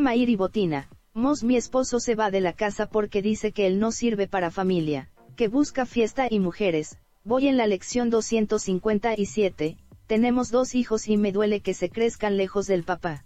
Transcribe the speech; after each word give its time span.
Mair 0.00 0.30
y 0.30 0.36
Botina, 0.36 0.88
Mos 1.12 1.44
mi 1.44 1.56
esposo 1.56 2.00
se 2.00 2.16
va 2.16 2.30
de 2.30 2.40
la 2.40 2.54
casa 2.54 2.86
porque 2.86 3.22
dice 3.22 3.52
que 3.52 3.66
él 3.66 3.78
no 3.78 3.92
sirve 3.92 4.26
para 4.26 4.50
familia, 4.50 5.10
que 5.36 5.46
busca 5.46 5.86
fiesta 5.86 6.26
y 6.28 6.40
mujeres, 6.40 6.98
voy 7.22 7.46
en 7.46 7.56
la 7.56 7.68
lección 7.68 8.10
257, 8.10 9.76
tenemos 10.08 10.50
dos 10.50 10.74
hijos 10.74 11.06
y 11.06 11.16
me 11.16 11.30
duele 11.30 11.60
que 11.60 11.72
se 11.72 11.88
crezcan 11.88 12.36
lejos 12.36 12.66
del 12.66 12.82
papá. 12.82 13.24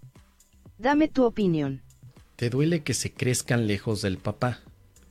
Dame 0.76 1.08
tu 1.08 1.24
opinión. 1.24 1.82
¿Te 2.36 2.50
duele 2.50 2.82
que 2.82 2.92
se 2.92 3.12
crezcan 3.12 3.66
lejos 3.66 4.02
del 4.02 4.18
papá? 4.18 4.60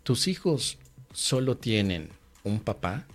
¿Tus 0.04 0.28
hijos 0.28 0.78
solo 1.14 1.58
tienen 1.58 2.10
un 2.44 2.60
papá? 2.60 3.08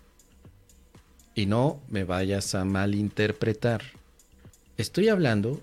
Y 1.34 1.46
no 1.46 1.80
me 1.88 2.02
vayas 2.02 2.54
a 2.56 2.64
malinterpretar. 2.64 3.82
Estoy 4.76 5.08
hablando 5.08 5.60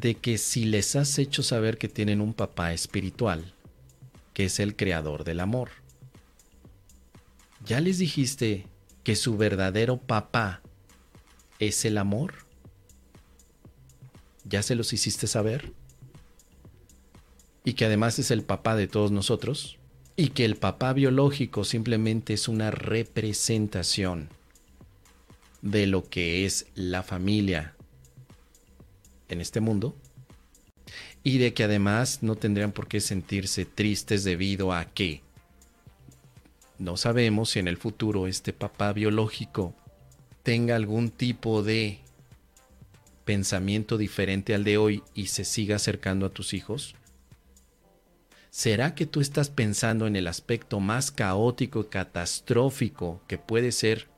de 0.00 0.14
que 0.14 0.38
si 0.38 0.64
les 0.64 0.94
has 0.94 1.18
hecho 1.18 1.42
saber 1.42 1.76
que 1.76 1.88
tienen 1.88 2.20
un 2.20 2.32
papá 2.32 2.72
espiritual, 2.72 3.52
que 4.32 4.44
es 4.44 4.60
el 4.60 4.76
creador 4.76 5.24
del 5.24 5.40
amor, 5.40 5.70
¿ya 7.66 7.80
les 7.80 7.98
dijiste 7.98 8.66
que 9.02 9.16
su 9.16 9.36
verdadero 9.36 9.96
papá 9.96 10.62
es 11.58 11.84
el 11.84 11.98
amor? 11.98 12.34
¿Ya 14.44 14.62
se 14.62 14.76
los 14.76 14.92
hiciste 14.92 15.26
saber? 15.26 15.72
Y 17.64 17.72
que 17.72 17.84
además 17.84 18.20
es 18.20 18.30
el 18.30 18.44
papá 18.44 18.76
de 18.76 18.86
todos 18.86 19.10
nosotros. 19.10 19.78
Y 20.14 20.28
que 20.28 20.44
el 20.44 20.56
papá 20.56 20.92
biológico 20.92 21.64
simplemente 21.64 22.34
es 22.34 22.48
una 22.48 22.70
representación 22.70 24.28
de 25.60 25.86
lo 25.86 26.08
que 26.08 26.46
es 26.46 26.66
la 26.74 27.02
familia 27.02 27.74
en 29.28 29.40
este 29.40 29.60
mundo. 29.60 29.96
Y 31.22 31.38
de 31.38 31.52
que 31.52 31.64
además 31.64 32.22
no 32.22 32.36
tendrían 32.36 32.72
por 32.72 32.88
qué 32.88 33.00
sentirse 33.00 33.64
tristes 33.64 34.24
debido 34.24 34.72
a 34.72 34.84
que 34.86 35.22
no 36.78 36.96
sabemos 36.96 37.50
si 37.50 37.58
en 37.58 37.68
el 37.68 37.76
futuro 37.76 38.28
este 38.28 38.52
papá 38.52 38.92
biológico 38.92 39.74
tenga 40.44 40.76
algún 40.76 41.10
tipo 41.10 41.62
de 41.62 41.98
pensamiento 43.28 43.98
diferente 43.98 44.54
al 44.54 44.64
de 44.64 44.78
hoy 44.78 45.02
y 45.12 45.26
se 45.26 45.44
siga 45.44 45.76
acercando 45.76 46.24
a 46.24 46.30
tus 46.30 46.54
hijos? 46.54 46.94
¿Será 48.48 48.94
que 48.94 49.04
tú 49.04 49.20
estás 49.20 49.50
pensando 49.50 50.06
en 50.06 50.16
el 50.16 50.26
aspecto 50.26 50.80
más 50.80 51.10
caótico 51.10 51.80
y 51.80 51.84
catastrófico 51.84 53.20
que 53.28 53.36
puede 53.36 53.72
ser 53.72 54.08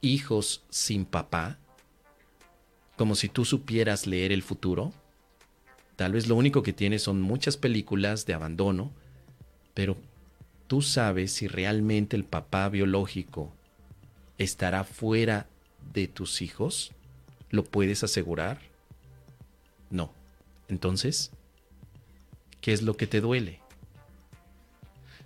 hijos 0.00 0.62
sin 0.70 1.04
papá? 1.04 1.58
Como 2.98 3.14
si 3.14 3.30
tú 3.30 3.46
supieras 3.46 4.06
leer 4.06 4.32
el 4.32 4.42
futuro. 4.42 4.92
Tal 5.96 6.12
vez 6.12 6.28
lo 6.28 6.36
único 6.36 6.62
que 6.62 6.74
tienes 6.74 7.02
son 7.02 7.22
muchas 7.22 7.56
películas 7.56 8.26
de 8.26 8.34
abandono, 8.34 8.92
pero 9.72 9.96
tú 10.66 10.82
sabes 10.82 11.32
si 11.32 11.48
realmente 11.48 12.14
el 12.14 12.24
papá 12.24 12.68
biológico 12.68 13.54
estará 14.36 14.84
fuera 14.84 15.46
de 15.92 16.08
tus 16.08 16.42
hijos? 16.42 16.92
¿Lo 17.50 17.64
puedes 17.64 18.04
asegurar? 18.04 18.60
No. 19.90 20.12
Entonces, 20.68 21.30
¿qué 22.60 22.72
es 22.72 22.82
lo 22.82 22.96
que 22.96 23.06
te 23.06 23.20
duele? 23.20 23.60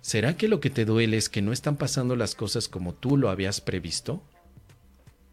¿Será 0.01 0.37
que 0.37 0.47
lo 0.47 0.59
que 0.59 0.69
te 0.69 0.85
duele 0.85 1.17
es 1.17 1.29
que 1.29 1.41
no 1.41 1.53
están 1.53 1.77
pasando 1.77 2.15
las 2.15 2.35
cosas 2.35 2.67
como 2.67 2.93
tú 2.93 3.17
lo 3.17 3.29
habías 3.29 3.61
previsto? 3.61 4.21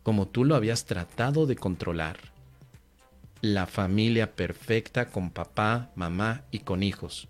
¿Como 0.03 0.29
tú 0.29 0.45
lo 0.45 0.55
habías 0.55 0.87
tratado 0.87 1.47
de 1.47 1.57
controlar? 1.57 2.19
La 3.43 3.67
familia 3.67 4.33
perfecta 4.33 5.11
con 5.11 5.31
papá, 5.31 5.91
mamá 5.95 6.45
y 6.51 6.61
con 6.61 6.83
hijos. 6.83 7.29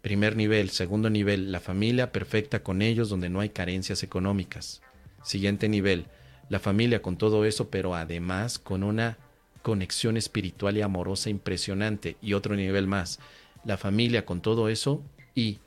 Primer 0.00 0.36
nivel, 0.36 0.70
segundo 0.70 1.10
nivel, 1.10 1.50
la 1.50 1.58
familia 1.58 2.12
perfecta 2.12 2.62
con 2.62 2.82
ellos 2.82 3.08
donde 3.08 3.28
no 3.30 3.40
hay 3.40 3.50
carencias 3.50 4.04
económicas. 4.04 4.80
Siguiente 5.24 5.68
nivel, 5.68 6.06
la 6.48 6.60
familia 6.60 7.02
con 7.02 7.16
todo 7.16 7.44
eso, 7.44 7.68
pero 7.68 7.96
además 7.96 8.60
con 8.60 8.84
una 8.84 9.18
conexión 9.62 10.16
espiritual 10.16 10.76
y 10.76 10.82
amorosa 10.82 11.30
impresionante. 11.30 12.16
Y 12.22 12.34
otro 12.34 12.54
nivel 12.54 12.86
más, 12.86 13.18
la 13.64 13.76
familia 13.76 14.24
con 14.24 14.40
todo 14.40 14.68
eso 14.68 15.02
y 15.34 15.58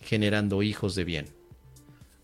generando 0.00 0.62
hijos 0.62 0.94
de 0.94 1.04
bien. 1.04 1.26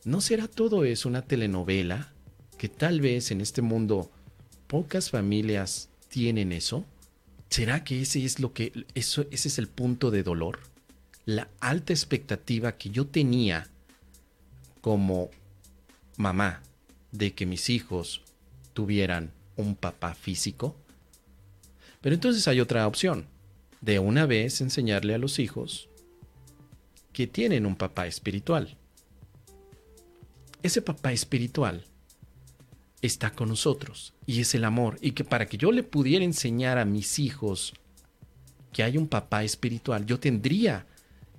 ¿No 0.04 0.22
será 0.22 0.48
todo 0.48 0.84
eso 0.84 1.08
una 1.08 1.22
telenovela 1.22 2.13
que 2.58 2.68
tal 2.68 3.00
vez 3.00 3.30
en 3.30 3.40
este 3.40 3.62
mundo 3.62 4.10
pocas 4.66 5.10
familias 5.10 5.88
tienen 6.08 6.52
eso? 6.52 6.84
¿Será 7.50 7.84
que 7.84 8.00
ese 8.00 8.24
es 8.24 8.40
lo 8.40 8.52
que 8.52 8.86
eso 8.94 9.26
ese 9.30 9.48
es 9.48 9.58
el 9.58 9.68
punto 9.68 10.10
de 10.10 10.22
dolor? 10.22 10.60
La 11.26 11.48
alta 11.60 11.92
expectativa 11.92 12.76
que 12.76 12.90
yo 12.90 13.06
tenía 13.06 13.68
como 14.80 15.30
mamá 16.16 16.62
de 17.12 17.32
que 17.32 17.46
mis 17.46 17.70
hijos 17.70 18.22
tuvieran 18.72 19.32
un 19.56 19.76
papá 19.76 20.14
físico? 20.14 20.76
Pero 22.00 22.14
entonces 22.14 22.46
hay 22.48 22.60
otra 22.60 22.86
opción, 22.86 23.26
de 23.80 23.98
una 23.98 24.26
vez 24.26 24.60
enseñarle 24.60 25.14
a 25.14 25.18
los 25.18 25.38
hijos 25.38 25.88
que 27.12 27.26
tienen 27.26 27.64
un 27.64 27.76
papá 27.76 28.06
espiritual. 28.06 28.76
Ese 30.62 30.82
papá 30.82 31.12
espiritual 31.12 31.84
está 33.06 33.30
con 33.32 33.50
nosotros 33.50 34.14
y 34.24 34.40
es 34.40 34.54
el 34.54 34.64
amor 34.64 34.96
y 35.02 35.10
que 35.10 35.24
para 35.24 35.46
que 35.46 35.58
yo 35.58 35.72
le 35.72 35.82
pudiera 35.82 36.24
enseñar 36.24 36.78
a 36.78 36.86
mis 36.86 37.18
hijos 37.18 37.74
que 38.72 38.82
hay 38.82 38.96
un 38.96 39.08
papá 39.08 39.44
espiritual, 39.44 40.06
yo 40.06 40.18
tendría 40.18 40.86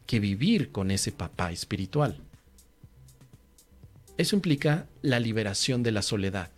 que 0.06 0.20
vivir 0.20 0.72
con 0.72 0.92
ese 0.92 1.12
papá 1.12 1.52
espiritual. 1.52 2.20
Eso 4.18 4.36
implica 4.36 4.88
la 5.02 5.20
liberación 5.20 5.82
de 5.82 5.92
la 5.92 6.04
soledad. 6.04 6.52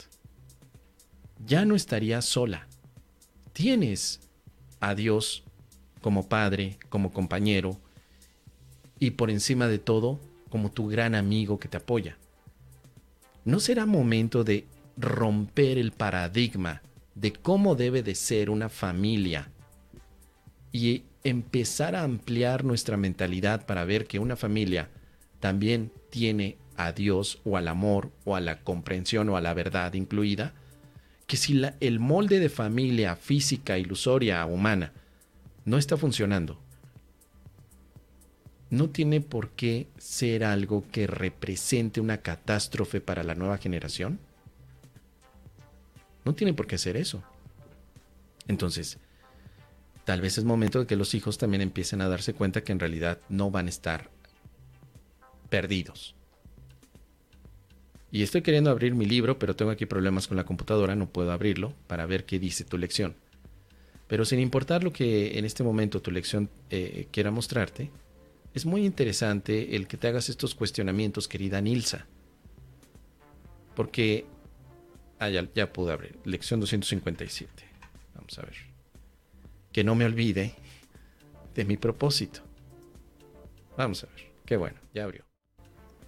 Ya 1.45 1.63
no 1.63 1.75
estarías 1.75 2.25
sola. 2.25 2.67
Tienes 3.53 4.19
a 4.81 4.93
Dios 4.93 5.43
como 6.01 6.27
padre, 6.27 6.77
como 6.89 7.13
compañero 7.13 7.79
y 8.99 9.11
por 9.11 9.31
encima 9.31 9.67
de 9.67 9.79
todo 9.79 10.19
como 10.49 10.69
tu 10.69 10.87
gran 10.87 11.15
amigo 11.15 11.59
que 11.59 11.69
te 11.69 11.77
apoya. 11.77 12.17
¿No 13.45 13.61
será 13.61 13.85
momento 13.85 14.43
de 14.43 14.67
romper 14.97 15.77
el 15.77 15.91
paradigma 15.91 16.81
de 17.15 17.33
cómo 17.33 17.75
debe 17.75 18.03
de 18.03 18.15
ser 18.15 18.49
una 18.49 18.69
familia 18.69 19.49
y 20.71 21.03
empezar 21.23 21.95
a 21.95 22.03
ampliar 22.03 22.63
nuestra 22.63 22.97
mentalidad 22.97 23.65
para 23.65 23.85
ver 23.85 24.05
que 24.05 24.19
una 24.19 24.35
familia 24.35 24.89
también 25.39 25.91
tiene 26.09 26.57
a 26.75 26.91
Dios 26.91 27.39
o 27.43 27.57
al 27.57 27.67
amor 27.67 28.11
o 28.25 28.35
a 28.35 28.39
la 28.39 28.59
comprensión 28.59 29.29
o 29.29 29.37
a 29.37 29.41
la 29.41 29.53
verdad 29.53 29.93
incluida, 29.93 30.53
que 31.25 31.37
si 31.37 31.61
el 31.79 31.99
molde 31.99 32.39
de 32.39 32.49
familia 32.49 33.15
física, 33.15 33.77
ilusoria, 33.77 34.45
humana, 34.45 34.93
no 35.65 35.77
está 35.77 35.97
funcionando, 35.97 36.59
no 38.69 38.89
tiene 38.89 39.21
por 39.21 39.49
qué 39.49 39.87
ser 39.97 40.43
algo 40.43 40.85
que 40.91 41.07
represente 41.07 41.99
una 41.99 42.17
catástrofe 42.17 43.01
para 43.01 43.23
la 43.23 43.35
nueva 43.35 43.57
generación. 43.57 44.19
No 46.27 46.35
tiene 46.35 46.53
por 46.53 46.67
qué 46.67 46.77
ser 46.77 46.97
eso. 46.97 47.23
Entonces, 48.49 48.97
tal 50.03 50.19
vez 50.19 50.37
es 50.37 50.43
momento 50.43 50.81
de 50.81 50.85
que 50.85 50.97
los 50.97 51.13
hijos 51.13 51.37
también 51.37 51.61
empiecen 51.61 52.01
a 52.01 52.09
darse 52.09 52.33
cuenta 52.33 52.65
que 52.65 52.73
en 52.73 52.81
realidad 52.81 53.19
no 53.29 53.49
van 53.49 53.67
a 53.67 53.69
estar 53.69 54.09
perdidos. 55.49 56.15
Y 58.11 58.23
estoy 58.23 58.41
queriendo 58.41 58.69
abrir 58.69 58.93
mi 58.93 59.05
libro, 59.05 59.39
pero 59.39 59.55
tengo 59.55 59.71
aquí 59.71 59.85
problemas 59.85 60.27
con 60.27 60.35
la 60.35 60.43
computadora, 60.43 60.97
no 60.97 61.07
puedo 61.07 61.31
abrirlo 61.31 61.73
para 61.87 62.05
ver 62.05 62.25
qué 62.25 62.39
dice 62.39 62.65
tu 62.65 62.77
lección. 62.77 63.15
Pero 64.09 64.25
sin 64.25 64.41
importar 64.41 64.83
lo 64.83 64.91
que 64.91 65.39
en 65.39 65.45
este 65.45 65.63
momento 65.63 66.01
tu 66.01 66.11
lección 66.11 66.49
eh, 66.71 67.07
quiera 67.09 67.31
mostrarte, 67.31 67.89
es 68.53 68.65
muy 68.65 68.85
interesante 68.85 69.77
el 69.77 69.87
que 69.87 69.95
te 69.95 70.09
hagas 70.09 70.27
estos 70.27 70.55
cuestionamientos, 70.55 71.29
querida 71.29 71.61
Nilsa. 71.61 72.05
Porque... 73.77 74.25
Ah, 75.19 75.29
ya, 75.29 75.73
pude 75.73 75.91
abrir. 75.91 76.17
Lección 76.25 76.59
257. 76.59 77.51
Vamos 78.15 78.37
a 78.37 78.43
ver. 78.43 78.55
Que 79.71 79.83
no 79.83 79.95
me 79.95 80.05
olvide 80.05 80.53
de 81.55 81.65
mi 81.65 81.77
propósito. 81.77 82.41
Vamos 83.75 84.03
a 84.03 84.07
ver. 84.07 84.31
Qué 84.45 84.57
bueno, 84.57 84.79
ya 84.93 85.03
abrió. 85.03 85.25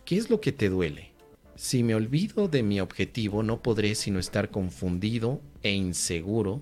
¿Qué 0.06 0.18
es 0.18 0.30
lo 0.30 0.40
que 0.42 0.52
te 0.52 0.70
duele? 0.70 1.12
Si 1.56 1.84
me 1.84 1.96
olvido 1.96 2.48
de 2.48 2.64
mi 2.64 2.80
objetivo 2.80 3.44
no 3.44 3.62
podré 3.62 3.96
sino 3.96 4.20
estar 4.20 4.50
confundido 4.50 5.42
e 5.62 5.72
inseguro 5.72 6.62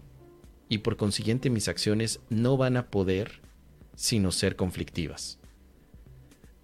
y 0.70 0.80
por 0.80 0.98
consiguiente 0.98 1.50
mis 1.50 1.68
acciones 1.68 2.20
no 2.30 2.58
van 2.58 2.78
a 2.78 2.88
poder 2.88 3.42
sino 3.96 4.32
ser 4.32 4.56
conflictivas. 4.56 5.40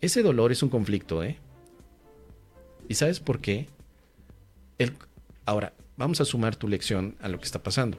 Ese 0.02 0.24
dolor 0.24 0.52
es 0.52 0.64
un 0.64 0.70
conflicto, 0.70 1.24
¿eh? 1.24 1.38
¿Y 2.90 2.96
sabes 2.96 3.20
por 3.20 3.40
qué? 3.40 3.68
El... 4.78 4.94
Ahora, 5.46 5.74
vamos 5.98 6.22
a 6.22 6.26
sumar 6.26 6.56
tu 6.56 6.68
lección 6.68 7.16
a 7.22 7.28
lo 7.28 7.40
que 7.40 7.46
está 7.46 7.62
pasando. 7.62 7.98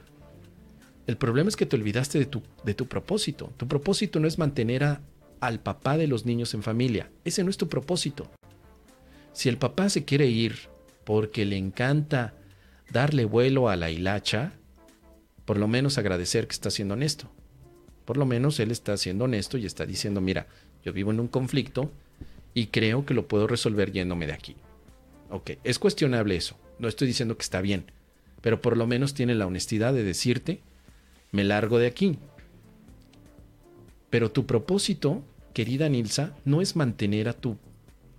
El 1.07 1.17
problema 1.17 1.49
es 1.49 1.55
que 1.55 1.65
te 1.65 1.75
olvidaste 1.75 2.17
de 2.17 2.25
tu, 2.25 2.41
de 2.63 2.73
tu 2.73 2.87
propósito. 2.87 3.53
Tu 3.57 3.67
propósito 3.67 4.19
no 4.19 4.27
es 4.27 4.39
mantener 4.39 4.83
a, 4.83 5.01
al 5.39 5.59
papá 5.59 5.97
de 5.97 6.07
los 6.07 6.25
niños 6.25 6.53
en 6.53 6.63
familia. 6.63 7.11
Ese 7.23 7.43
no 7.43 7.49
es 7.49 7.57
tu 7.57 7.69
propósito. 7.69 8.29
Si 9.33 9.49
el 9.49 9.57
papá 9.57 9.89
se 9.89 10.05
quiere 10.05 10.27
ir 10.27 10.55
porque 11.03 11.45
le 11.45 11.57
encanta 11.57 12.33
darle 12.91 13.25
vuelo 13.25 13.69
a 13.69 13.75
la 13.75 13.91
hilacha, 13.91 14.53
por 15.45 15.57
lo 15.57 15.67
menos 15.67 15.97
agradecer 15.97 16.47
que 16.47 16.53
está 16.53 16.71
siendo 16.71 16.95
honesto. 16.95 17.29
Por 18.05 18.17
lo 18.17 18.25
menos 18.25 18.59
él 18.59 18.71
está 18.71 18.97
siendo 18.97 19.25
honesto 19.25 19.57
y 19.57 19.65
está 19.65 19.85
diciendo, 19.85 20.21
mira, 20.21 20.47
yo 20.83 20.93
vivo 20.93 21.11
en 21.11 21.19
un 21.19 21.27
conflicto 21.27 21.91
y 22.53 22.67
creo 22.67 23.05
que 23.05 23.13
lo 23.13 23.27
puedo 23.27 23.45
resolver 23.45 23.91
yéndome 23.91 24.25
de 24.25 24.33
aquí. 24.33 24.55
Ok, 25.35 25.51
es 25.65 25.79
cuestionable 25.79 26.37
eso. 26.37 26.55
No 26.79 26.87
estoy 26.87 27.07
diciendo 27.07 27.35
que 27.35 27.43
está 27.43 27.59
bien, 27.59 27.91
pero 28.39 28.61
por 28.61 28.77
lo 28.77 28.87
menos 28.87 29.13
tiene 29.13 29.35
la 29.35 29.45
honestidad 29.45 29.93
de 29.93 30.01
decirte, 30.01 30.61
me 31.33 31.43
largo 31.43 31.77
de 31.77 31.87
aquí. 31.87 32.17
Pero 34.09 34.31
tu 34.31 34.45
propósito, 34.45 35.25
querida 35.53 35.89
Nilsa, 35.89 36.37
no 36.45 36.61
es 36.61 36.77
mantener 36.77 37.27
a 37.27 37.33
tu, 37.33 37.57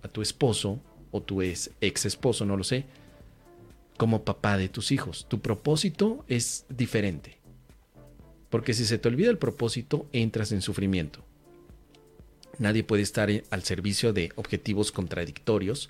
a 0.03 0.07
tu 0.09 0.21
esposo 0.21 0.79
o 1.09 1.23
tu 1.23 1.41
ex, 1.41 1.71
ex 1.81 2.05
esposo, 2.05 2.45
no 2.45 2.55
lo 2.55 2.63
sé, 2.63 2.85
como 3.97 4.23
papá 4.23 4.55
de 4.55 4.69
tus 4.69 4.91
hijos. 4.91 5.25
Tu 5.27 5.39
propósito 5.39 6.23
es 6.27 6.67
diferente. 6.69 7.39
Porque 8.51 8.75
si 8.75 8.85
se 8.85 8.99
te 8.99 9.07
olvida 9.07 9.31
el 9.31 9.39
propósito, 9.39 10.05
entras 10.13 10.51
en 10.51 10.61
sufrimiento. 10.61 11.25
Nadie 12.59 12.83
puede 12.83 13.01
estar 13.01 13.31
al 13.49 13.63
servicio 13.63 14.13
de 14.13 14.31
objetivos 14.35 14.91
contradictorios 14.91 15.89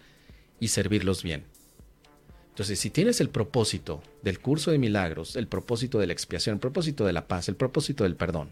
y 0.59 0.69
servirlos 0.69 1.23
bien. 1.23 1.43
Entonces, 2.49 2.79
si 2.79 2.89
tienes 2.89 3.21
el 3.21 3.29
propósito 3.29 4.01
del 4.23 4.39
curso 4.39 4.71
de 4.71 4.79
milagros, 4.79 5.35
el 5.35 5.47
propósito 5.47 5.99
de 5.99 6.07
la 6.07 6.13
expiación, 6.13 6.55
el 6.55 6.59
propósito 6.59 7.05
de 7.05 7.13
la 7.13 7.27
paz, 7.27 7.49
el 7.49 7.55
propósito 7.55 8.03
del 8.03 8.15
perdón, 8.15 8.49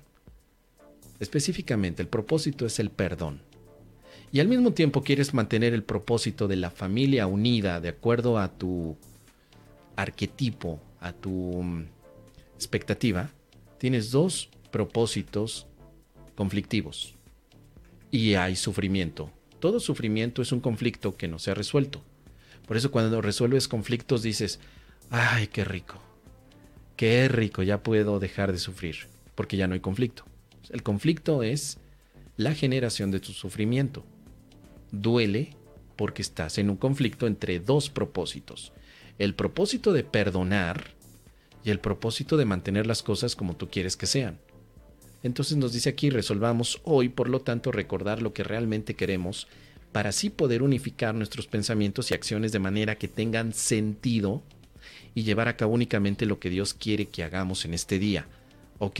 específicamente 1.19 2.01
el 2.01 2.07
propósito 2.07 2.65
es 2.65 2.79
el 2.79 2.91
perdón, 2.91 3.41
y 4.31 4.41
al 4.41 4.47
mismo 4.47 4.73
tiempo 4.73 5.01
quieres 5.01 5.33
mantener 5.33 5.73
el 5.73 5.83
propósito 5.83 6.47
de 6.47 6.57
la 6.57 6.69
familia 6.69 7.25
unida 7.25 7.79
de 7.79 7.89
acuerdo 7.89 8.37
a 8.37 8.49
tu 8.49 8.97
arquetipo, 9.95 10.79
a 10.99 11.13
tu 11.13 11.31
mm, 11.63 11.85
expectativa, 12.55 13.29
tienes 13.77 14.11
dos 14.11 14.49
propósitos 14.71 15.67
conflictivos 16.35 17.15
y 18.11 18.33
hay 18.33 18.55
sufrimiento. 18.55 19.31
Todo 19.65 19.79
sufrimiento 19.79 20.43
es 20.43 20.51
un 20.51 20.59
conflicto 20.59 21.17
que 21.17 21.27
no 21.27 21.39
se 21.39 21.49
ha 21.49 21.55
resuelto. 21.55 22.03
Por 22.67 22.77
eso 22.77 22.91
cuando 22.91 23.19
resuelves 23.19 23.67
conflictos 23.67 24.21
dices, 24.21 24.59
ay, 25.09 25.47
qué 25.47 25.65
rico, 25.65 25.99
qué 26.95 27.27
rico, 27.29 27.63
ya 27.63 27.81
puedo 27.81 28.19
dejar 28.19 28.51
de 28.51 28.59
sufrir, 28.59 29.07
porque 29.33 29.57
ya 29.57 29.67
no 29.67 29.73
hay 29.73 29.79
conflicto. 29.79 30.23
El 30.69 30.83
conflicto 30.83 31.41
es 31.41 31.79
la 32.37 32.53
generación 32.53 33.09
de 33.09 33.19
tu 33.19 33.31
sufrimiento. 33.31 34.05
Duele 34.91 35.55
porque 35.95 36.21
estás 36.21 36.59
en 36.59 36.69
un 36.69 36.77
conflicto 36.77 37.25
entre 37.25 37.59
dos 37.59 37.89
propósitos. 37.89 38.71
El 39.17 39.33
propósito 39.33 39.93
de 39.93 40.03
perdonar 40.03 40.91
y 41.63 41.71
el 41.71 41.79
propósito 41.79 42.37
de 42.37 42.45
mantener 42.45 42.85
las 42.85 43.01
cosas 43.01 43.35
como 43.35 43.55
tú 43.55 43.67
quieres 43.71 43.97
que 43.97 44.05
sean. 44.05 44.37
Entonces 45.25 45.57
nos 45.57 45.73
dice 45.73 45.89
aquí, 45.89 46.11
resolvamos 46.11 46.79
hoy, 46.83 47.09
por 47.09 47.29
lo 47.29 47.41
tanto, 47.41 47.71
recordar 47.71 48.21
lo 48.21 48.31
que 48.31 48.43
realmente 48.43 48.93
queremos 48.93 49.47
para 49.91 50.09
así 50.09 50.29
poder 50.29 50.61
unificar 50.61 51.15
nuestros 51.15 51.47
pensamientos 51.47 52.11
y 52.11 52.13
acciones 52.13 52.51
de 52.51 52.59
manera 52.59 52.99
que 52.99 53.07
tengan 53.07 53.51
sentido 53.51 54.43
y 55.15 55.23
llevar 55.23 55.47
a 55.47 55.57
cabo 55.57 55.73
únicamente 55.73 56.27
lo 56.27 56.39
que 56.39 56.51
Dios 56.51 56.75
quiere 56.75 57.07
que 57.07 57.23
hagamos 57.23 57.65
en 57.65 57.73
este 57.73 57.97
día. 57.97 58.27
Ok, 58.77 58.99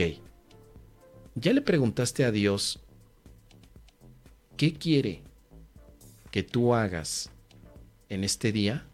¿ya 1.35 1.53
le 1.53 1.61
preguntaste 1.61 2.25
a 2.25 2.31
Dios 2.31 2.79
qué 4.57 4.73
quiere 4.73 5.21
que 6.31 6.41
tú 6.41 6.73
hagas 6.73 7.29
en 8.09 8.23
este 8.23 8.51
día? 8.51 8.87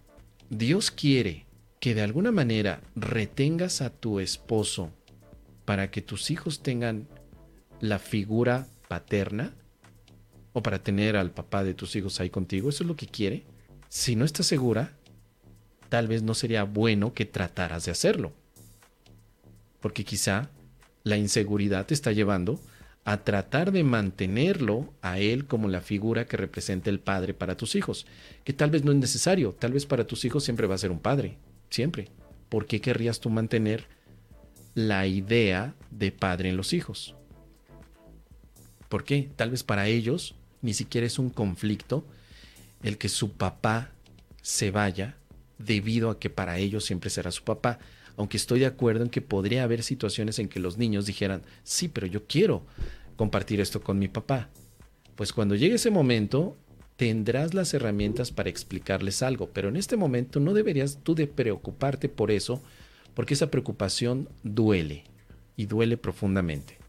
Dios 0.50 0.92
quiere 0.92 1.46
que 1.80 1.96
de 1.96 2.02
alguna 2.02 2.34
manera 2.34 2.82
retengas 2.94 3.82
a 3.82 3.90
tu 3.90 4.20
esposo 4.20 4.92
para 5.64 5.92
que 5.92 6.02
tus 6.02 6.30
hijos 6.30 6.62
tengan 6.62 7.08
la 7.82 8.00
figura 8.00 8.68
paterna 8.88 9.54
o 10.54 10.64
para 10.64 10.82
tener 10.82 11.18
al 11.18 11.32
papá 11.32 11.64
de 11.64 11.74
tus 11.74 11.96
hijos 11.96 12.20
ahí 12.20 12.30
contigo. 12.30 12.70
¿Eso 12.70 12.84
es 12.84 12.88
lo 12.88 12.96
que 12.96 13.08
quiere? 13.08 13.44
Si 13.90 14.16
no 14.16 14.24
estás 14.24 14.46
segura, 14.46 14.94
tal 15.90 16.08
vez 16.08 16.24
no 16.24 16.34
sería 16.34 16.64
bueno 16.64 17.14
que 17.14 17.26
trataras 17.26 17.86
de 17.86 17.92
hacerlo. 17.92 18.32
Porque 19.82 20.06
quizá 20.06 20.50
la 21.04 21.18
inseguridad 21.18 21.86
te 21.88 21.94
está 21.94 22.12
llevando 22.12 22.62
a 23.04 23.24
tratar 23.24 23.72
de 23.72 23.84
mantenerlo 23.84 24.94
a 25.02 25.18
él 25.20 25.48
como 25.48 25.68
la 25.68 25.82
figura 25.82 26.26
que 26.26 26.38
representa 26.38 26.92
el 26.92 27.00
padre 27.00 27.34
para 27.34 27.58
tus 27.58 27.76
hijos, 27.76 28.06
que 28.44 28.54
tal 28.54 28.70
vez 28.70 28.84
no 28.84 28.92
es 28.92 28.98
necesario, 29.00 29.56
tal 29.58 29.74
vez 29.74 29.88
para 29.88 30.06
tus 30.06 30.24
hijos 30.24 30.44
siempre 30.44 30.68
va 30.68 30.76
a 30.76 30.78
ser 30.78 30.92
un 30.92 31.00
padre, 31.00 31.38
siempre. 31.72 32.10
¿Por 32.48 32.68
qué 32.68 32.80
querrías 32.80 33.20
tú 33.20 33.32
mantener 33.32 33.88
la 34.76 35.08
idea 35.08 35.74
de 35.90 36.12
padre 36.12 36.50
en 36.50 36.58
los 36.58 36.74
hijos? 36.74 37.16
¿Por 38.92 39.06
qué? 39.06 39.30
Tal 39.38 39.52
vez 39.52 39.64
para 39.64 39.88
ellos 39.88 40.36
ni 40.62 40.74
siquiera 40.74 41.08
es 41.08 41.18
un 41.18 41.30
conflicto 41.30 42.04
el 42.84 42.98
que 42.98 43.08
su 43.08 43.32
papá 43.32 43.92
se 44.42 44.70
vaya 44.70 45.16
debido 45.58 46.10
a 46.10 46.20
que 46.20 46.30
para 46.30 46.58
ellos 46.58 46.84
siempre 46.84 47.10
será 47.10 47.32
su 47.32 47.46
papá. 47.46 47.80
Aunque 48.18 48.36
estoy 48.36 48.60
de 48.60 48.66
acuerdo 48.66 49.06
en 49.06 49.10
que 49.10 49.22
podría 49.22 49.64
haber 49.64 49.82
situaciones 49.82 50.40
en 50.40 50.50
que 50.50 50.60
los 50.60 50.78
niños 50.78 51.06
dijeran, 51.06 51.42
sí, 51.64 51.88
pero 51.88 52.06
yo 52.06 52.28
quiero 52.28 52.64
compartir 53.16 53.62
esto 53.62 53.80
con 53.80 53.98
mi 53.98 54.10
papá. 54.10 54.50
Pues 55.16 55.32
cuando 55.32 55.56
llegue 55.56 55.76
ese 55.76 55.90
momento, 55.90 56.58
tendrás 56.98 57.54
las 57.54 57.74
herramientas 57.74 58.32
para 58.32 58.50
explicarles 58.50 59.24
algo, 59.24 59.52
pero 59.54 59.70
en 59.70 59.78
este 59.78 59.96
momento 59.96 60.42
no 60.42 60.54
deberías 60.54 61.00
tú 61.02 61.16
de 61.16 61.28
preocuparte 61.28 62.10
por 62.10 62.30
eso, 62.30 62.62
porque 63.14 63.36
esa 63.36 63.50
preocupación 63.50 64.28
duele 64.44 65.06
y 65.56 65.68
duele 65.68 65.96
profundamente. 65.96 66.81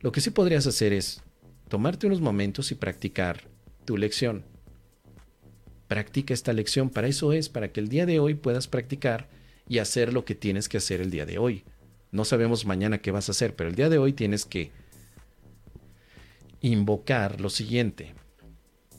Lo 0.00 0.12
que 0.12 0.20
sí 0.20 0.30
podrías 0.30 0.66
hacer 0.66 0.92
es 0.92 1.22
tomarte 1.68 2.06
unos 2.06 2.20
momentos 2.20 2.70
y 2.70 2.76
practicar 2.76 3.48
tu 3.84 3.96
lección. 3.96 4.44
Practica 5.88 6.34
esta 6.34 6.52
lección, 6.52 6.90
para 6.90 7.08
eso 7.08 7.32
es, 7.32 7.48
para 7.48 7.72
que 7.72 7.80
el 7.80 7.88
día 7.88 8.06
de 8.06 8.20
hoy 8.20 8.34
puedas 8.34 8.68
practicar 8.68 9.28
y 9.66 9.78
hacer 9.78 10.12
lo 10.12 10.24
que 10.24 10.34
tienes 10.34 10.68
que 10.68 10.76
hacer 10.76 11.00
el 11.00 11.10
día 11.10 11.26
de 11.26 11.38
hoy. 11.38 11.64
No 12.10 12.24
sabemos 12.24 12.64
mañana 12.64 12.98
qué 12.98 13.10
vas 13.10 13.28
a 13.28 13.32
hacer, 13.32 13.56
pero 13.56 13.68
el 13.68 13.74
día 13.74 13.88
de 13.88 13.98
hoy 13.98 14.12
tienes 14.12 14.44
que 14.46 14.70
invocar 16.60 17.40
lo 17.40 17.50
siguiente. 17.50 18.14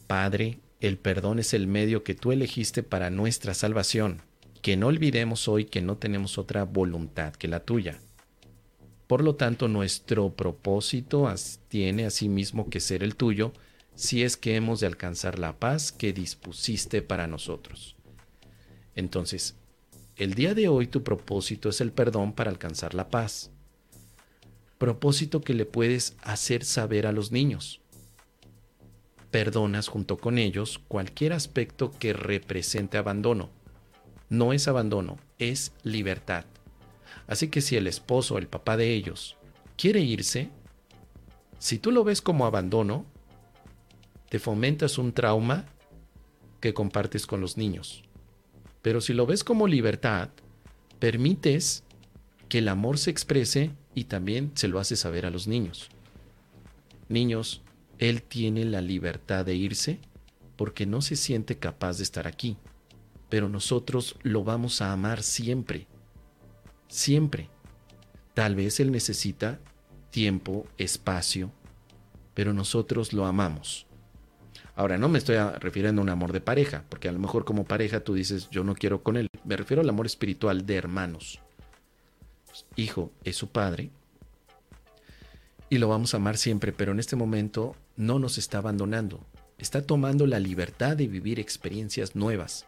Padre, 0.07 0.59
el 0.79 0.97
perdón 0.97 1.39
es 1.39 1.53
el 1.53 1.67
medio 1.67 2.03
que 2.03 2.15
tú 2.15 2.31
elegiste 2.31 2.83
para 2.83 3.09
nuestra 3.09 3.53
salvación. 3.53 4.21
Que 4.61 4.75
no 4.75 4.87
olvidemos 4.87 5.47
hoy 5.47 5.65
que 5.65 5.81
no 5.81 5.97
tenemos 5.97 6.37
otra 6.37 6.63
voluntad 6.63 7.33
que 7.33 7.47
la 7.47 7.61
tuya. 7.61 7.99
Por 9.09 9.23
lo 9.23 9.33
tanto, 9.33 9.67
nuestro 9.67 10.29
propósito 10.35 11.27
tiene 11.67 12.05
asimismo 12.05 12.69
que 12.69 12.79
ser 12.79 13.01
el 13.01 13.15
tuyo 13.15 13.53
si 13.95 14.21
es 14.21 14.37
que 14.37 14.55
hemos 14.55 14.81
de 14.81 14.85
alcanzar 14.85 15.39
la 15.39 15.57
paz 15.57 15.91
que 15.91 16.13
dispusiste 16.13 17.01
para 17.01 17.25
nosotros. 17.25 17.95
Entonces, 18.93 19.55
el 20.15 20.35
día 20.35 20.53
de 20.53 20.67
hoy 20.67 20.85
tu 20.85 21.03
propósito 21.03 21.69
es 21.69 21.81
el 21.81 21.91
perdón 21.91 22.33
para 22.33 22.51
alcanzar 22.51 22.93
la 22.93 23.09
paz. 23.09 23.49
Propósito 24.77 25.41
que 25.41 25.55
le 25.55 25.65
puedes 25.65 26.15
hacer 26.21 26.63
saber 26.63 27.07
a 27.07 27.11
los 27.11 27.31
niños. 27.31 27.81
Perdonas 29.31 29.87
junto 29.87 30.17
con 30.19 30.37
ellos 30.37 30.81
cualquier 30.87 31.33
aspecto 31.33 31.91
que 31.97 32.13
represente 32.13 32.99
abandono. 32.99 33.49
No 34.29 34.53
es 34.53 34.67
abandono, 34.67 35.17
es 35.39 35.71
libertad. 35.81 36.45
Así 37.29 37.49
que 37.49 37.61
si 37.61 37.77
el 37.77 37.85
esposo, 37.85 38.39
el 38.39 38.47
papá 38.47 38.75
de 38.75 38.91
ellos, 38.91 39.37
quiere 39.77 39.99
irse, 39.99 40.49
si 41.59 41.77
tú 41.77 41.91
lo 41.91 42.03
ves 42.03 42.21
como 42.21 42.47
abandono, 42.47 43.05
te 44.29 44.39
fomentas 44.39 44.97
un 44.97 45.13
trauma 45.13 45.65
que 46.59 46.73
compartes 46.73 47.27
con 47.27 47.39
los 47.39 47.55
niños. 47.55 48.03
Pero 48.81 48.99
si 48.99 49.13
lo 49.13 49.27
ves 49.27 49.43
como 49.43 49.67
libertad, 49.67 50.29
permites 50.97 51.83
que 52.49 52.57
el 52.57 52.67
amor 52.67 52.97
se 52.97 53.11
exprese 53.11 53.71
y 53.93 54.05
también 54.05 54.51
se 54.55 54.67
lo 54.67 54.79
hace 54.79 54.95
saber 54.95 55.27
a 55.27 55.29
los 55.29 55.47
niños. 55.47 55.89
Niños, 57.09 57.61
él 57.99 58.23
tiene 58.23 58.65
la 58.65 58.81
libertad 58.81 59.45
de 59.45 59.53
irse 59.53 59.99
porque 60.55 60.87
no 60.87 61.03
se 61.03 61.15
siente 61.15 61.59
capaz 61.59 61.97
de 61.97 62.03
estar 62.03 62.25
aquí, 62.25 62.57
pero 63.29 63.49
nosotros 63.49 64.15
lo 64.23 64.43
vamos 64.43 64.81
a 64.81 64.91
amar 64.91 65.21
siempre 65.21 65.87
siempre. 66.89 67.49
Tal 68.33 68.55
vez 68.55 68.81
Él 68.81 68.91
necesita 68.91 69.59
tiempo, 70.09 70.67
espacio, 70.77 71.51
pero 72.33 72.53
nosotros 72.53 73.13
lo 73.13 73.25
amamos. 73.25 73.85
Ahora, 74.75 74.97
no 74.97 75.09
me 75.09 75.17
estoy 75.17 75.37
refiriendo 75.59 76.01
a 76.01 76.03
un 76.03 76.09
amor 76.09 76.31
de 76.31 76.41
pareja, 76.41 76.83
porque 76.89 77.09
a 77.09 77.11
lo 77.11 77.19
mejor 77.19 77.45
como 77.45 77.65
pareja 77.65 78.01
tú 78.01 78.13
dices, 78.13 78.49
yo 78.49 78.63
no 78.63 78.75
quiero 78.75 79.03
con 79.03 79.17
Él. 79.17 79.27
Me 79.43 79.57
refiero 79.57 79.81
al 79.81 79.89
amor 79.89 80.05
espiritual 80.05 80.65
de 80.65 80.75
hermanos. 80.75 81.39
hijo 82.75 83.11
es 83.23 83.35
su 83.35 83.49
padre 83.49 83.91
y 85.69 85.77
lo 85.77 85.87
vamos 85.87 86.13
a 86.13 86.17
amar 86.17 86.37
siempre, 86.37 86.71
pero 86.71 86.91
en 86.91 86.99
este 86.99 87.15
momento 87.15 87.75
no 87.95 88.19
nos 88.19 88.37
está 88.37 88.57
abandonando. 88.57 89.23
Está 89.57 89.85
tomando 89.85 90.25
la 90.25 90.39
libertad 90.39 90.97
de 90.97 91.07
vivir 91.07 91.39
experiencias 91.39 92.15
nuevas. 92.15 92.65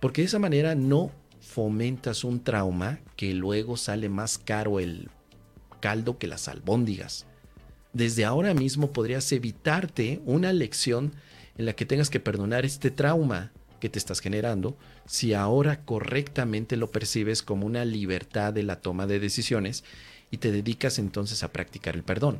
Porque 0.00 0.22
de 0.22 0.26
esa 0.26 0.38
manera 0.38 0.74
no 0.74 1.12
fomentas 1.44 2.24
un 2.24 2.42
trauma 2.42 2.98
que 3.16 3.34
luego 3.34 3.76
sale 3.76 4.08
más 4.08 4.38
caro 4.38 4.80
el 4.80 5.08
caldo 5.80 6.18
que 6.18 6.26
las 6.26 6.48
albóndigas. 6.48 7.26
Desde 7.92 8.24
ahora 8.24 8.54
mismo 8.54 8.92
podrías 8.92 9.30
evitarte 9.30 10.20
una 10.24 10.52
lección 10.52 11.12
en 11.56 11.66
la 11.66 11.74
que 11.74 11.86
tengas 11.86 12.10
que 12.10 12.18
perdonar 12.18 12.64
este 12.64 12.90
trauma 12.90 13.52
que 13.78 13.88
te 13.88 13.98
estás 13.98 14.20
generando 14.20 14.76
si 15.06 15.34
ahora 15.34 15.84
correctamente 15.84 16.76
lo 16.76 16.90
percibes 16.90 17.42
como 17.42 17.66
una 17.66 17.84
libertad 17.84 18.52
de 18.52 18.62
la 18.62 18.80
toma 18.80 19.06
de 19.06 19.20
decisiones 19.20 19.84
y 20.30 20.38
te 20.38 20.50
dedicas 20.50 20.98
entonces 20.98 21.44
a 21.44 21.52
practicar 21.52 21.94
el 21.94 22.02
perdón. 22.02 22.38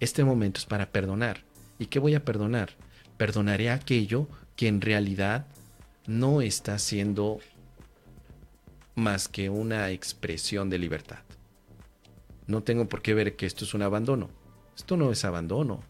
Este 0.00 0.24
momento 0.24 0.58
es 0.58 0.66
para 0.66 0.90
perdonar. 0.90 1.44
¿Y 1.78 1.86
qué 1.86 1.98
voy 1.98 2.14
a 2.14 2.24
perdonar? 2.24 2.70
Perdonaré 3.16 3.70
aquello 3.70 4.26
que 4.56 4.68
en 4.68 4.80
realidad 4.80 5.46
no 6.06 6.42
está 6.42 6.78
siendo 6.78 7.38
más 8.98 9.28
que 9.28 9.48
una 9.48 9.90
expresión 9.90 10.68
de 10.68 10.78
libertad. 10.78 11.20
No 12.46 12.62
tengo 12.62 12.88
por 12.88 13.02
qué 13.02 13.14
ver 13.14 13.36
que 13.36 13.46
esto 13.46 13.64
es 13.64 13.74
un 13.74 13.82
abandono. 13.82 14.30
Esto 14.76 14.96
no 14.96 15.10
es 15.10 15.24
abandono. 15.24 15.82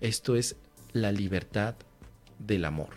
Esto 0.00 0.36
es 0.36 0.56
la 0.92 1.12
libertad 1.12 1.74
del 2.38 2.64
amor. 2.64 2.90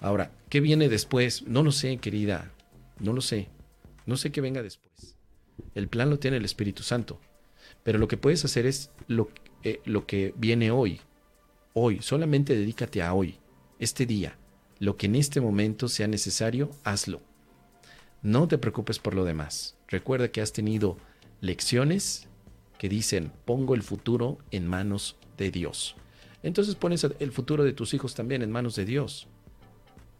Ahora, 0.00 0.32
¿qué 0.48 0.60
viene 0.60 0.88
después? 0.88 1.42
No 1.46 1.62
lo 1.62 1.72
sé, 1.72 1.96
querida. 1.98 2.52
No 2.98 3.12
lo 3.12 3.20
sé. 3.20 3.48
No 4.04 4.16
sé 4.16 4.30
qué 4.30 4.40
venga 4.40 4.62
después. 4.62 5.16
El 5.74 5.88
plan 5.88 6.10
lo 6.10 6.18
tiene 6.18 6.36
el 6.36 6.44
Espíritu 6.44 6.82
Santo. 6.82 7.20
Pero 7.82 7.98
lo 7.98 8.08
que 8.08 8.16
puedes 8.16 8.44
hacer 8.44 8.66
es 8.66 8.90
lo, 9.06 9.30
eh, 9.62 9.80
lo 9.84 10.06
que 10.06 10.34
viene 10.36 10.70
hoy. 10.70 11.00
Hoy. 11.72 12.00
Solamente 12.02 12.56
dedícate 12.56 13.02
a 13.02 13.14
hoy. 13.14 13.38
Este 13.78 14.06
día. 14.06 14.36
Lo 14.78 14.96
que 14.96 15.06
en 15.06 15.16
este 15.16 15.40
momento 15.40 15.88
sea 15.88 16.06
necesario, 16.06 16.70
hazlo. 16.84 17.22
No 18.26 18.48
te 18.48 18.58
preocupes 18.58 18.98
por 18.98 19.14
lo 19.14 19.24
demás. 19.24 19.76
Recuerda 19.86 20.32
que 20.32 20.40
has 20.40 20.52
tenido 20.52 20.96
lecciones 21.40 22.26
que 22.76 22.88
dicen, 22.88 23.30
pongo 23.44 23.76
el 23.76 23.84
futuro 23.84 24.38
en 24.50 24.66
manos 24.66 25.14
de 25.38 25.52
Dios. 25.52 25.94
Entonces 26.42 26.74
pones 26.74 27.04
el 27.04 27.30
futuro 27.30 27.62
de 27.62 27.72
tus 27.72 27.94
hijos 27.94 28.16
también 28.16 28.42
en 28.42 28.50
manos 28.50 28.74
de 28.74 28.84
Dios. 28.84 29.28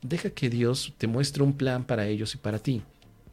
Deja 0.03 0.31
que 0.31 0.49
Dios 0.49 0.95
te 0.99 1.09
muestre 1.09 1.43
un 1.43 1.55
plan 1.55 1.83
para 1.83 2.07
ellos 2.07 2.33
y 2.37 2.39
para 2.39 2.61
ti, 2.61 2.81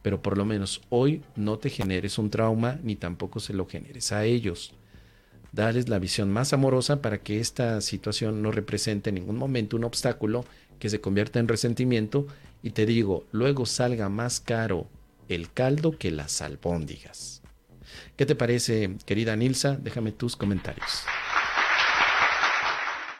pero 0.02 0.20
por 0.20 0.36
lo 0.36 0.44
menos 0.44 0.82
hoy 0.88 1.22
no 1.36 1.56
te 1.56 1.70
generes 1.70 2.18
un 2.18 2.30
trauma 2.30 2.80
ni 2.82 2.96
tampoco 2.96 3.38
se 3.38 3.54
lo 3.54 3.68
generes 3.68 4.10
a 4.10 4.24
ellos. 4.24 4.74
Dales 5.52 5.88
la 5.88 6.00
visión 6.00 6.32
más 6.32 6.52
amorosa 6.52 7.00
para 7.00 7.18
que 7.18 7.38
esta 7.38 7.80
situación 7.80 8.42
no 8.42 8.50
represente 8.50 9.10
en 9.10 9.14
ningún 9.14 9.36
momento 9.36 9.76
un 9.76 9.84
obstáculo 9.84 10.44
que 10.80 10.90
se 10.90 11.00
convierta 11.00 11.38
en 11.38 11.46
resentimiento 11.46 12.26
y 12.64 12.70
te 12.70 12.86
digo, 12.86 13.26
luego 13.30 13.66
salga 13.66 14.08
más 14.08 14.40
caro 14.40 14.88
el 15.28 15.52
caldo 15.52 15.98
que 15.98 16.10
las 16.10 16.40
albóndigas. 16.40 17.42
¿Qué 18.16 18.24
te 18.24 18.34
parece, 18.34 18.96
querida 19.04 19.36
Nilsa? 19.36 19.76
Déjame 19.76 20.12
tus 20.12 20.34
comentarios. 20.34 21.04